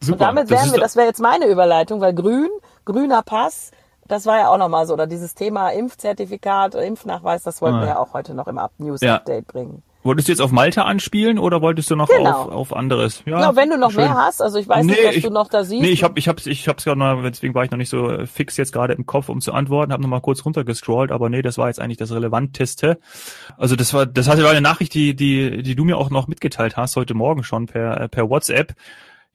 Super. 0.00 0.12
Und 0.12 0.20
damit 0.20 0.50
wären 0.50 0.72
wir, 0.72 0.80
das 0.80 0.96
wäre 0.96 1.06
jetzt 1.06 1.20
meine 1.20 1.46
Überleitung, 1.46 2.00
weil 2.00 2.14
grün, 2.14 2.50
grüner 2.84 3.22
Pass, 3.22 3.70
das 4.06 4.26
war 4.26 4.38
ja 4.38 4.48
auch 4.48 4.58
nochmal 4.58 4.86
so, 4.86 4.92
oder 4.94 5.06
dieses 5.06 5.34
Thema 5.34 5.70
Impfzertifikat, 5.70 6.74
Impfnachweis, 6.74 7.42
das 7.42 7.62
wollten 7.62 7.78
ah. 7.78 7.80
wir 7.80 7.88
ja 7.88 7.98
auch 7.98 8.12
heute 8.12 8.34
noch 8.34 8.46
im 8.48 8.58
Up 8.58 8.72
News 8.78 9.02
Update 9.02 9.46
ja. 9.46 9.52
bringen. 9.52 9.82
Wolltest 10.04 10.28
du 10.28 10.32
jetzt 10.32 10.40
auf 10.40 10.52
Malta 10.52 10.82
anspielen 10.82 11.38
oder 11.38 11.62
wolltest 11.62 11.90
du 11.90 11.96
noch 11.96 12.10
genau. 12.10 12.30
auf, 12.30 12.52
auf 12.52 12.76
anderes? 12.76 13.22
Ja, 13.24 13.38
genau, 13.38 13.56
wenn 13.56 13.70
du 13.70 13.78
noch 13.78 13.90
schön. 13.90 14.04
mehr 14.04 14.14
hast, 14.14 14.42
also 14.42 14.58
ich 14.58 14.68
weiß 14.68 14.84
nee, 14.84 14.92
nicht, 14.92 15.04
was 15.04 15.16
ich, 15.16 15.24
du 15.24 15.30
noch 15.30 15.48
da 15.48 15.64
siehst. 15.64 15.80
Nee, 15.80 15.88
ich 15.88 16.04
habe 16.04 16.18
ich 16.18 16.28
hab's, 16.28 16.46
ich 16.46 16.68
hab's 16.68 16.84
gerade 16.84 16.98
noch, 16.98 17.22
deswegen 17.22 17.54
war 17.54 17.64
ich 17.64 17.70
noch 17.70 17.78
nicht 17.78 17.88
so 17.88 18.26
fix 18.26 18.58
jetzt 18.58 18.72
gerade 18.72 18.92
im 18.92 19.06
Kopf, 19.06 19.30
um 19.30 19.40
zu 19.40 19.54
antworten, 19.54 19.94
habe 19.94 20.02
noch 20.02 20.10
mal 20.10 20.20
kurz 20.20 20.44
runtergescrollt, 20.44 21.10
aber 21.10 21.30
nee, 21.30 21.40
das 21.40 21.56
war 21.56 21.68
jetzt 21.68 21.80
eigentlich 21.80 21.96
das 21.96 22.12
Relevanteste. 22.12 22.98
Also 23.56 23.76
das 23.76 23.94
war, 23.94 24.04
das 24.04 24.28
hatte 24.28 24.46
eine 24.46 24.60
Nachricht, 24.60 24.92
die, 24.92 25.16
die, 25.16 25.62
die 25.62 25.74
du 25.74 25.84
mir 25.84 25.96
auch 25.96 26.10
noch 26.10 26.28
mitgeteilt 26.28 26.76
hast, 26.76 26.96
heute 26.96 27.14
Morgen 27.14 27.42
schon 27.42 27.64
per, 27.64 28.08
per 28.08 28.28
WhatsApp. 28.28 28.74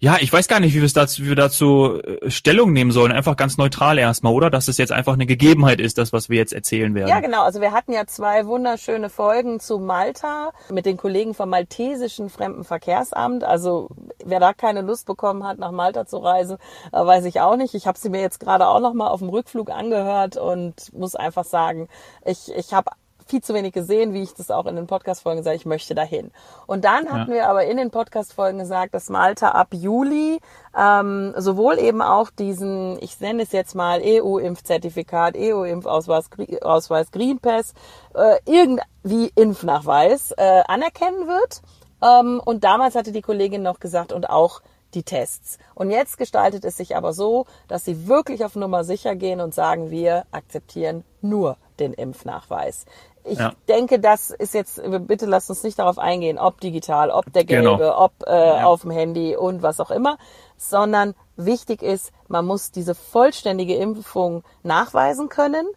Ja, 0.02 0.16
ich 0.22 0.32
weiß 0.32 0.48
gar 0.48 0.62
nicht, 0.62 0.74
wie 0.74 0.82
wir 0.82 0.88
dazu, 0.88 1.24
wie 1.24 1.28
wir 1.28 1.36
dazu 1.36 2.02
äh, 2.02 2.32
Stellung 2.32 2.72
nehmen 2.72 2.92
sollen. 2.92 3.12
Einfach 3.12 3.36
ganz 3.36 3.58
neutral 3.58 3.98
erstmal, 3.98 4.32
oder? 4.32 4.50
Dass 4.50 4.70
es 4.70 4.78
jetzt 4.78 4.94
einfach 4.94 5.12
eine 5.12 5.26
Gegebenheit 5.26 5.82
ist, 5.82 5.98
das, 5.98 6.14
was 6.14 6.30
wir 6.30 6.38
jetzt 6.38 6.54
erzählen 6.54 6.96
werden. 6.96 7.10
Ja, 7.10 7.20
genau. 7.20 7.44
Also 7.44 7.60
wir 7.60 7.74
hatten 7.74 7.92
ja 7.92 8.08
zwei 8.08 8.46
wunderschöne 8.46 9.10
Folgen 9.10 9.60
zu 9.60 9.78
Malta 9.78 10.52
mit 10.70 10.86
den 10.86 10.96
Kollegen 10.96 11.34
vom 11.34 11.50
Maltesischen 11.50 12.30
Fremdenverkehrsamt. 12.30 13.44
Also 13.44 13.90
wer 14.24 14.40
da 14.40 14.54
keine 14.54 14.84
Lust 14.84 15.06
bekommen 15.06 15.44
hat, 15.44 15.60
nach 15.60 15.72
Malta 15.72 16.06
zu 16.06 16.20
reisen, 16.20 16.60
äh, 16.94 17.06
weiß 17.06 17.26
ich 17.26 17.42
auch 17.42 17.58
nicht. 17.58 17.74
Ich 17.74 17.86
habe 17.86 18.00
sie 18.00 18.10
mir 18.10 18.22
jetzt 18.22 18.40
gerade 18.40 18.68
auch 18.68 18.80
noch 18.80 18.94
mal 18.94 19.10
auf 19.10 19.20
dem 19.20 19.28
Rückflug 19.28 19.70
angehört 19.70 20.38
und 20.38 20.94
muss 20.94 21.16
einfach 21.16 21.44
sagen, 21.44 21.90
ich, 22.24 22.50
ich 22.56 22.74
habe 22.74 22.90
viel 23.30 23.42
zu 23.42 23.54
wenig 23.54 23.74
gesehen, 23.74 24.14
wie 24.14 24.24
ich 24.24 24.34
das 24.34 24.50
auch 24.50 24.66
in 24.66 24.76
den 24.76 24.88
Podcast-Folgen 24.88 25.44
sage, 25.44 25.56
ich 25.56 25.66
möchte 25.66 25.94
dahin. 25.96 26.32
Und 26.66 26.84
dann 26.84 27.10
hatten 27.10 27.32
ja. 27.32 27.38
wir 27.38 27.48
aber 27.48 27.66
in 27.66 27.78
den 27.78 27.92
Podcast-Folgen 27.92 28.60
gesagt, 28.60 28.94
dass 28.94 29.10
Malta 29.10 29.50
ab 29.52 29.70
Juli 29.72 30.40
ähm, 30.78 31.34
sowohl 31.38 31.80
eben 31.80 32.02
auch 32.02 32.32
diesen, 32.32 32.98
ich 33.02 33.20
nenne 33.20 33.44
es 33.44 33.52
jetzt 33.52 33.76
mal 33.76 34.02
EU-Impfzertifikat, 34.04 35.36
EU-Impfausweis 35.38 36.30
Ausweis 36.62 37.12
Green 37.12 37.40
Pass, 37.40 37.74
äh, 38.16 38.38
irgendwie 38.46 39.32
Impfnachweis 39.36 40.32
äh, 40.32 40.64
anerkennen 40.68 41.28
wird. 41.28 41.62
Ähm, 42.02 42.42
und 42.44 42.64
damals 42.64 42.96
hatte 42.96 43.12
die 43.12 43.22
Kollegin 43.22 43.62
noch 43.62 43.80
gesagt, 43.80 44.12
und 44.12 44.30
auch 44.30 44.62
die 44.94 45.04
Tests. 45.04 45.58
Und 45.76 45.92
jetzt 45.92 46.18
gestaltet 46.18 46.66
es 46.66 46.78
sich 46.78 46.96
aber 46.96 47.14
so, 47.14 47.46
dass 47.68 47.86
sie 47.86 48.08
wirklich 48.08 48.44
auf 48.44 48.56
Nummer 48.56 48.84
sicher 48.84 49.16
gehen 49.16 49.40
und 49.42 49.54
sagen, 49.54 49.92
wir 49.92 50.26
akzeptieren 50.32 51.04
nur 51.22 51.58
den 51.80 51.94
Impfnachweis. 51.94 52.86
Ich 53.30 53.40
ja. 53.40 53.54
denke, 53.68 54.00
das 54.00 54.32
ist 54.32 54.54
jetzt, 54.54 54.82
bitte 55.08 55.26
lasst 55.26 55.50
uns 55.50 55.64
nicht 55.64 55.80
darauf 55.80 56.00
eingehen, 56.00 56.38
ob 56.38 56.60
digital, 56.60 57.12
ob 57.12 57.32
der 57.32 57.44
gelbe, 57.44 57.78
genau. 57.78 58.06
ob 58.06 58.14
äh, 58.28 58.32
ja. 58.32 58.66
auf 58.66 58.82
dem 58.82 58.92
Handy 58.92 59.36
und 59.36 59.62
was 59.62 59.80
auch 59.80 59.92
immer, 59.92 60.18
sondern 60.58 61.16
wichtig 61.36 61.82
ist, 61.82 62.12
man 62.28 62.46
muss 62.46 62.72
diese 62.72 62.96
vollständige 62.96 63.76
Impfung 63.76 64.44
nachweisen 64.64 65.30
können 65.30 65.68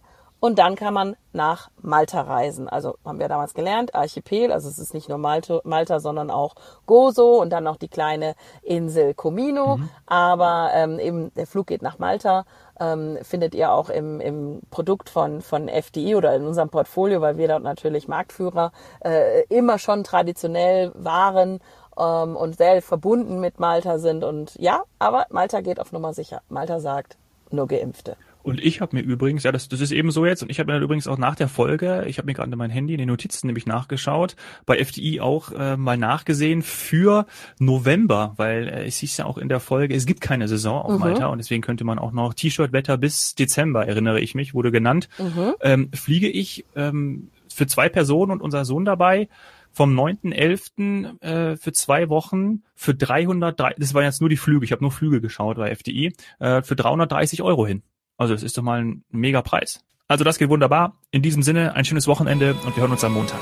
und 0.43 0.59
dann 0.59 0.75
kann 0.75 0.93
man 0.93 1.15
nach 1.33 1.71
Malta 1.81 2.21
reisen. 2.21 2.69
Also 2.69 2.97
haben 3.05 3.21
wir 3.21 3.29
damals 3.29 3.55
gelernt, 3.55 3.95
Archipel, 3.95 4.51
also 4.51 4.69
es 4.69 4.77
ist 4.81 4.93
nicht 4.93 5.09
nur 5.09 5.17
Malta, 5.17 5.61
Malta 5.63 6.01
sondern 6.01 6.33
auch 6.33 6.57
Gozo 6.85 7.41
und 7.41 7.51
dann 7.51 7.63
noch 7.63 7.77
die 7.77 7.87
kleine 7.87 8.35
Insel 8.63 9.15
Comino. 9.15 9.77
Mhm. 9.77 9.89
Aber 10.05 10.71
ähm, 10.75 10.99
eben 10.99 11.33
der 11.35 11.47
Flug 11.47 11.69
geht 11.69 11.81
nach 11.81 12.01
Malta 12.01 12.45
ähm, 12.81 13.19
findet 13.23 13.55
ihr 13.55 13.71
auch 13.71 13.89
im, 13.89 14.21
im 14.21 14.63
Produkt 14.73 15.11
von, 15.11 15.43
von 15.43 15.69
FDI 15.69 16.17
oder 16.17 16.35
in 16.35 16.45
unserem 16.45 16.71
Portfolio, 16.71 17.21
weil 17.21 17.39
wir 17.39 17.47
dort 17.47 17.63
natürlich 17.63 18.09
Marktführer 18.09 18.73
äh, 19.05 19.45
immer 19.45 19.79
schon 19.79 20.03
traditionell 20.03 20.91
waren 20.97 21.61
ähm, 21.97 22.35
und 22.35 22.57
sehr 22.57 22.83
verbunden 22.83 23.39
mit 23.39 23.61
Malta 23.61 23.99
sind. 23.99 24.25
Und 24.25 24.57
ja, 24.57 24.83
aber 24.99 25.27
Malta 25.31 25.61
geht 25.61 25.79
auf 25.79 25.93
Nummer 25.93 26.13
sicher. 26.15 26.43
Malta 26.49 26.81
sagt, 26.81 27.17
nur 27.53 27.69
Geimpfte. 27.69 28.17
Und 28.43 28.61
ich 28.61 28.81
habe 28.81 28.97
mir 28.97 29.03
übrigens, 29.03 29.43
ja, 29.43 29.53
das, 29.53 29.69
das 29.69 29.81
ist 29.81 29.93
eben 29.93 30.11
so 30.11 30.27
jetzt, 30.27 30.43
und 30.43 30.51
ich 30.51 30.59
habe 30.59 30.69
mir 30.69 30.75
dann 30.75 30.83
übrigens 30.83 31.07
auch 31.07 31.19
nach 31.19 31.35
der 31.35 31.49
Folge, 31.49 32.05
ich 32.07 32.19
habe 32.19 32.27
mir 32.27 32.35
gerade 32.35 32.55
mein 32.57 32.71
Handy 32.71 32.95
in 32.95 32.99
den 32.99 33.09
Notizen 33.09 33.47
nämlich 33.47 33.67
nachgeschaut, 33.67 34.37
bei 34.67 34.79
FDI 34.79 35.21
auch 35.21 35.53
äh, 35.53 35.77
mal 35.77 35.97
nachgesehen 35.97 36.63
für 36.63 37.27
November, 37.59 38.35
weil 38.37 38.69
äh, 38.69 38.87
es 38.87 38.99
hieß 38.99 39.17
ja 39.19 39.27
auch 39.27 39.39
in 39.39 39.49
der 39.49 39.61
Folge, 39.61 39.95
es 39.95 40.07
gibt 40.07 40.21
keine 40.21 40.49
Saison 40.49 40.83
auf 40.83 40.93
mhm. 40.93 40.99
Malta 40.99 41.27
und 41.27 41.39
deswegen 41.39 41.63
könnte 41.63 41.85
man 41.85 41.99
auch 41.99 42.13
noch 42.13 42.35
T-Shirt-Wetter 42.35 42.99
bis 42.99 43.35
Dezember, 43.35 43.87
erinnere 43.87 44.21
ich 44.21 44.35
mich, 44.35 44.55
wurde 44.55 44.73
genannt. 44.73 45.09
Mhm. 45.19 45.55
Ähm, 45.61 45.91
fliege 45.95 46.29
ich 46.29 46.65
ähm, 46.75 47.31
für 47.49 47.67
zwei 47.67 47.89
Personen 47.89 48.33
und 48.33 48.41
unser 48.41 48.65
Sohn 48.65 48.85
dabei 48.85 49.29
vom 49.73 49.99
9.11. 49.99 51.23
Äh, 51.23 51.57
für 51.57 51.73
zwei 51.73 52.09
Wochen 52.09 52.63
für 52.75 52.95
300, 52.95 53.59
das 53.79 53.95
waren 53.95 54.05
jetzt 54.05 54.21
nur 54.21 54.31
die 54.31 54.37
Flüge, 54.37 54.65
ich 54.65 54.73
habe 54.73 54.83
nur 54.83 54.93
Flüge 54.93 55.21
geschaut 55.21 55.57
bei 55.57 55.71
FDI, 55.75 56.15
äh, 56.39 56.63
für 56.63 56.77
330 56.77 57.43
Euro 57.43 57.67
hin. 57.67 57.83
Also 58.17 58.35
das 58.35 58.43
ist 58.43 58.57
doch 58.59 58.63
mal 58.63 58.83
ein 58.83 59.05
mega 59.11 59.43
Preis. 59.43 59.81
Also 60.09 60.25
das 60.25 60.39
geht 60.39 60.49
wunderbar. 60.49 60.99
In 61.11 61.23
diesem 61.23 61.43
Sinne 61.43 61.75
ein 61.75 61.85
schönes 61.85 62.07
Wochenende 62.07 62.55
und 62.65 62.77
wir 62.77 62.83
hören 62.83 62.93
uns 62.93 63.05
am 63.05 63.15
Montag. 63.15 63.41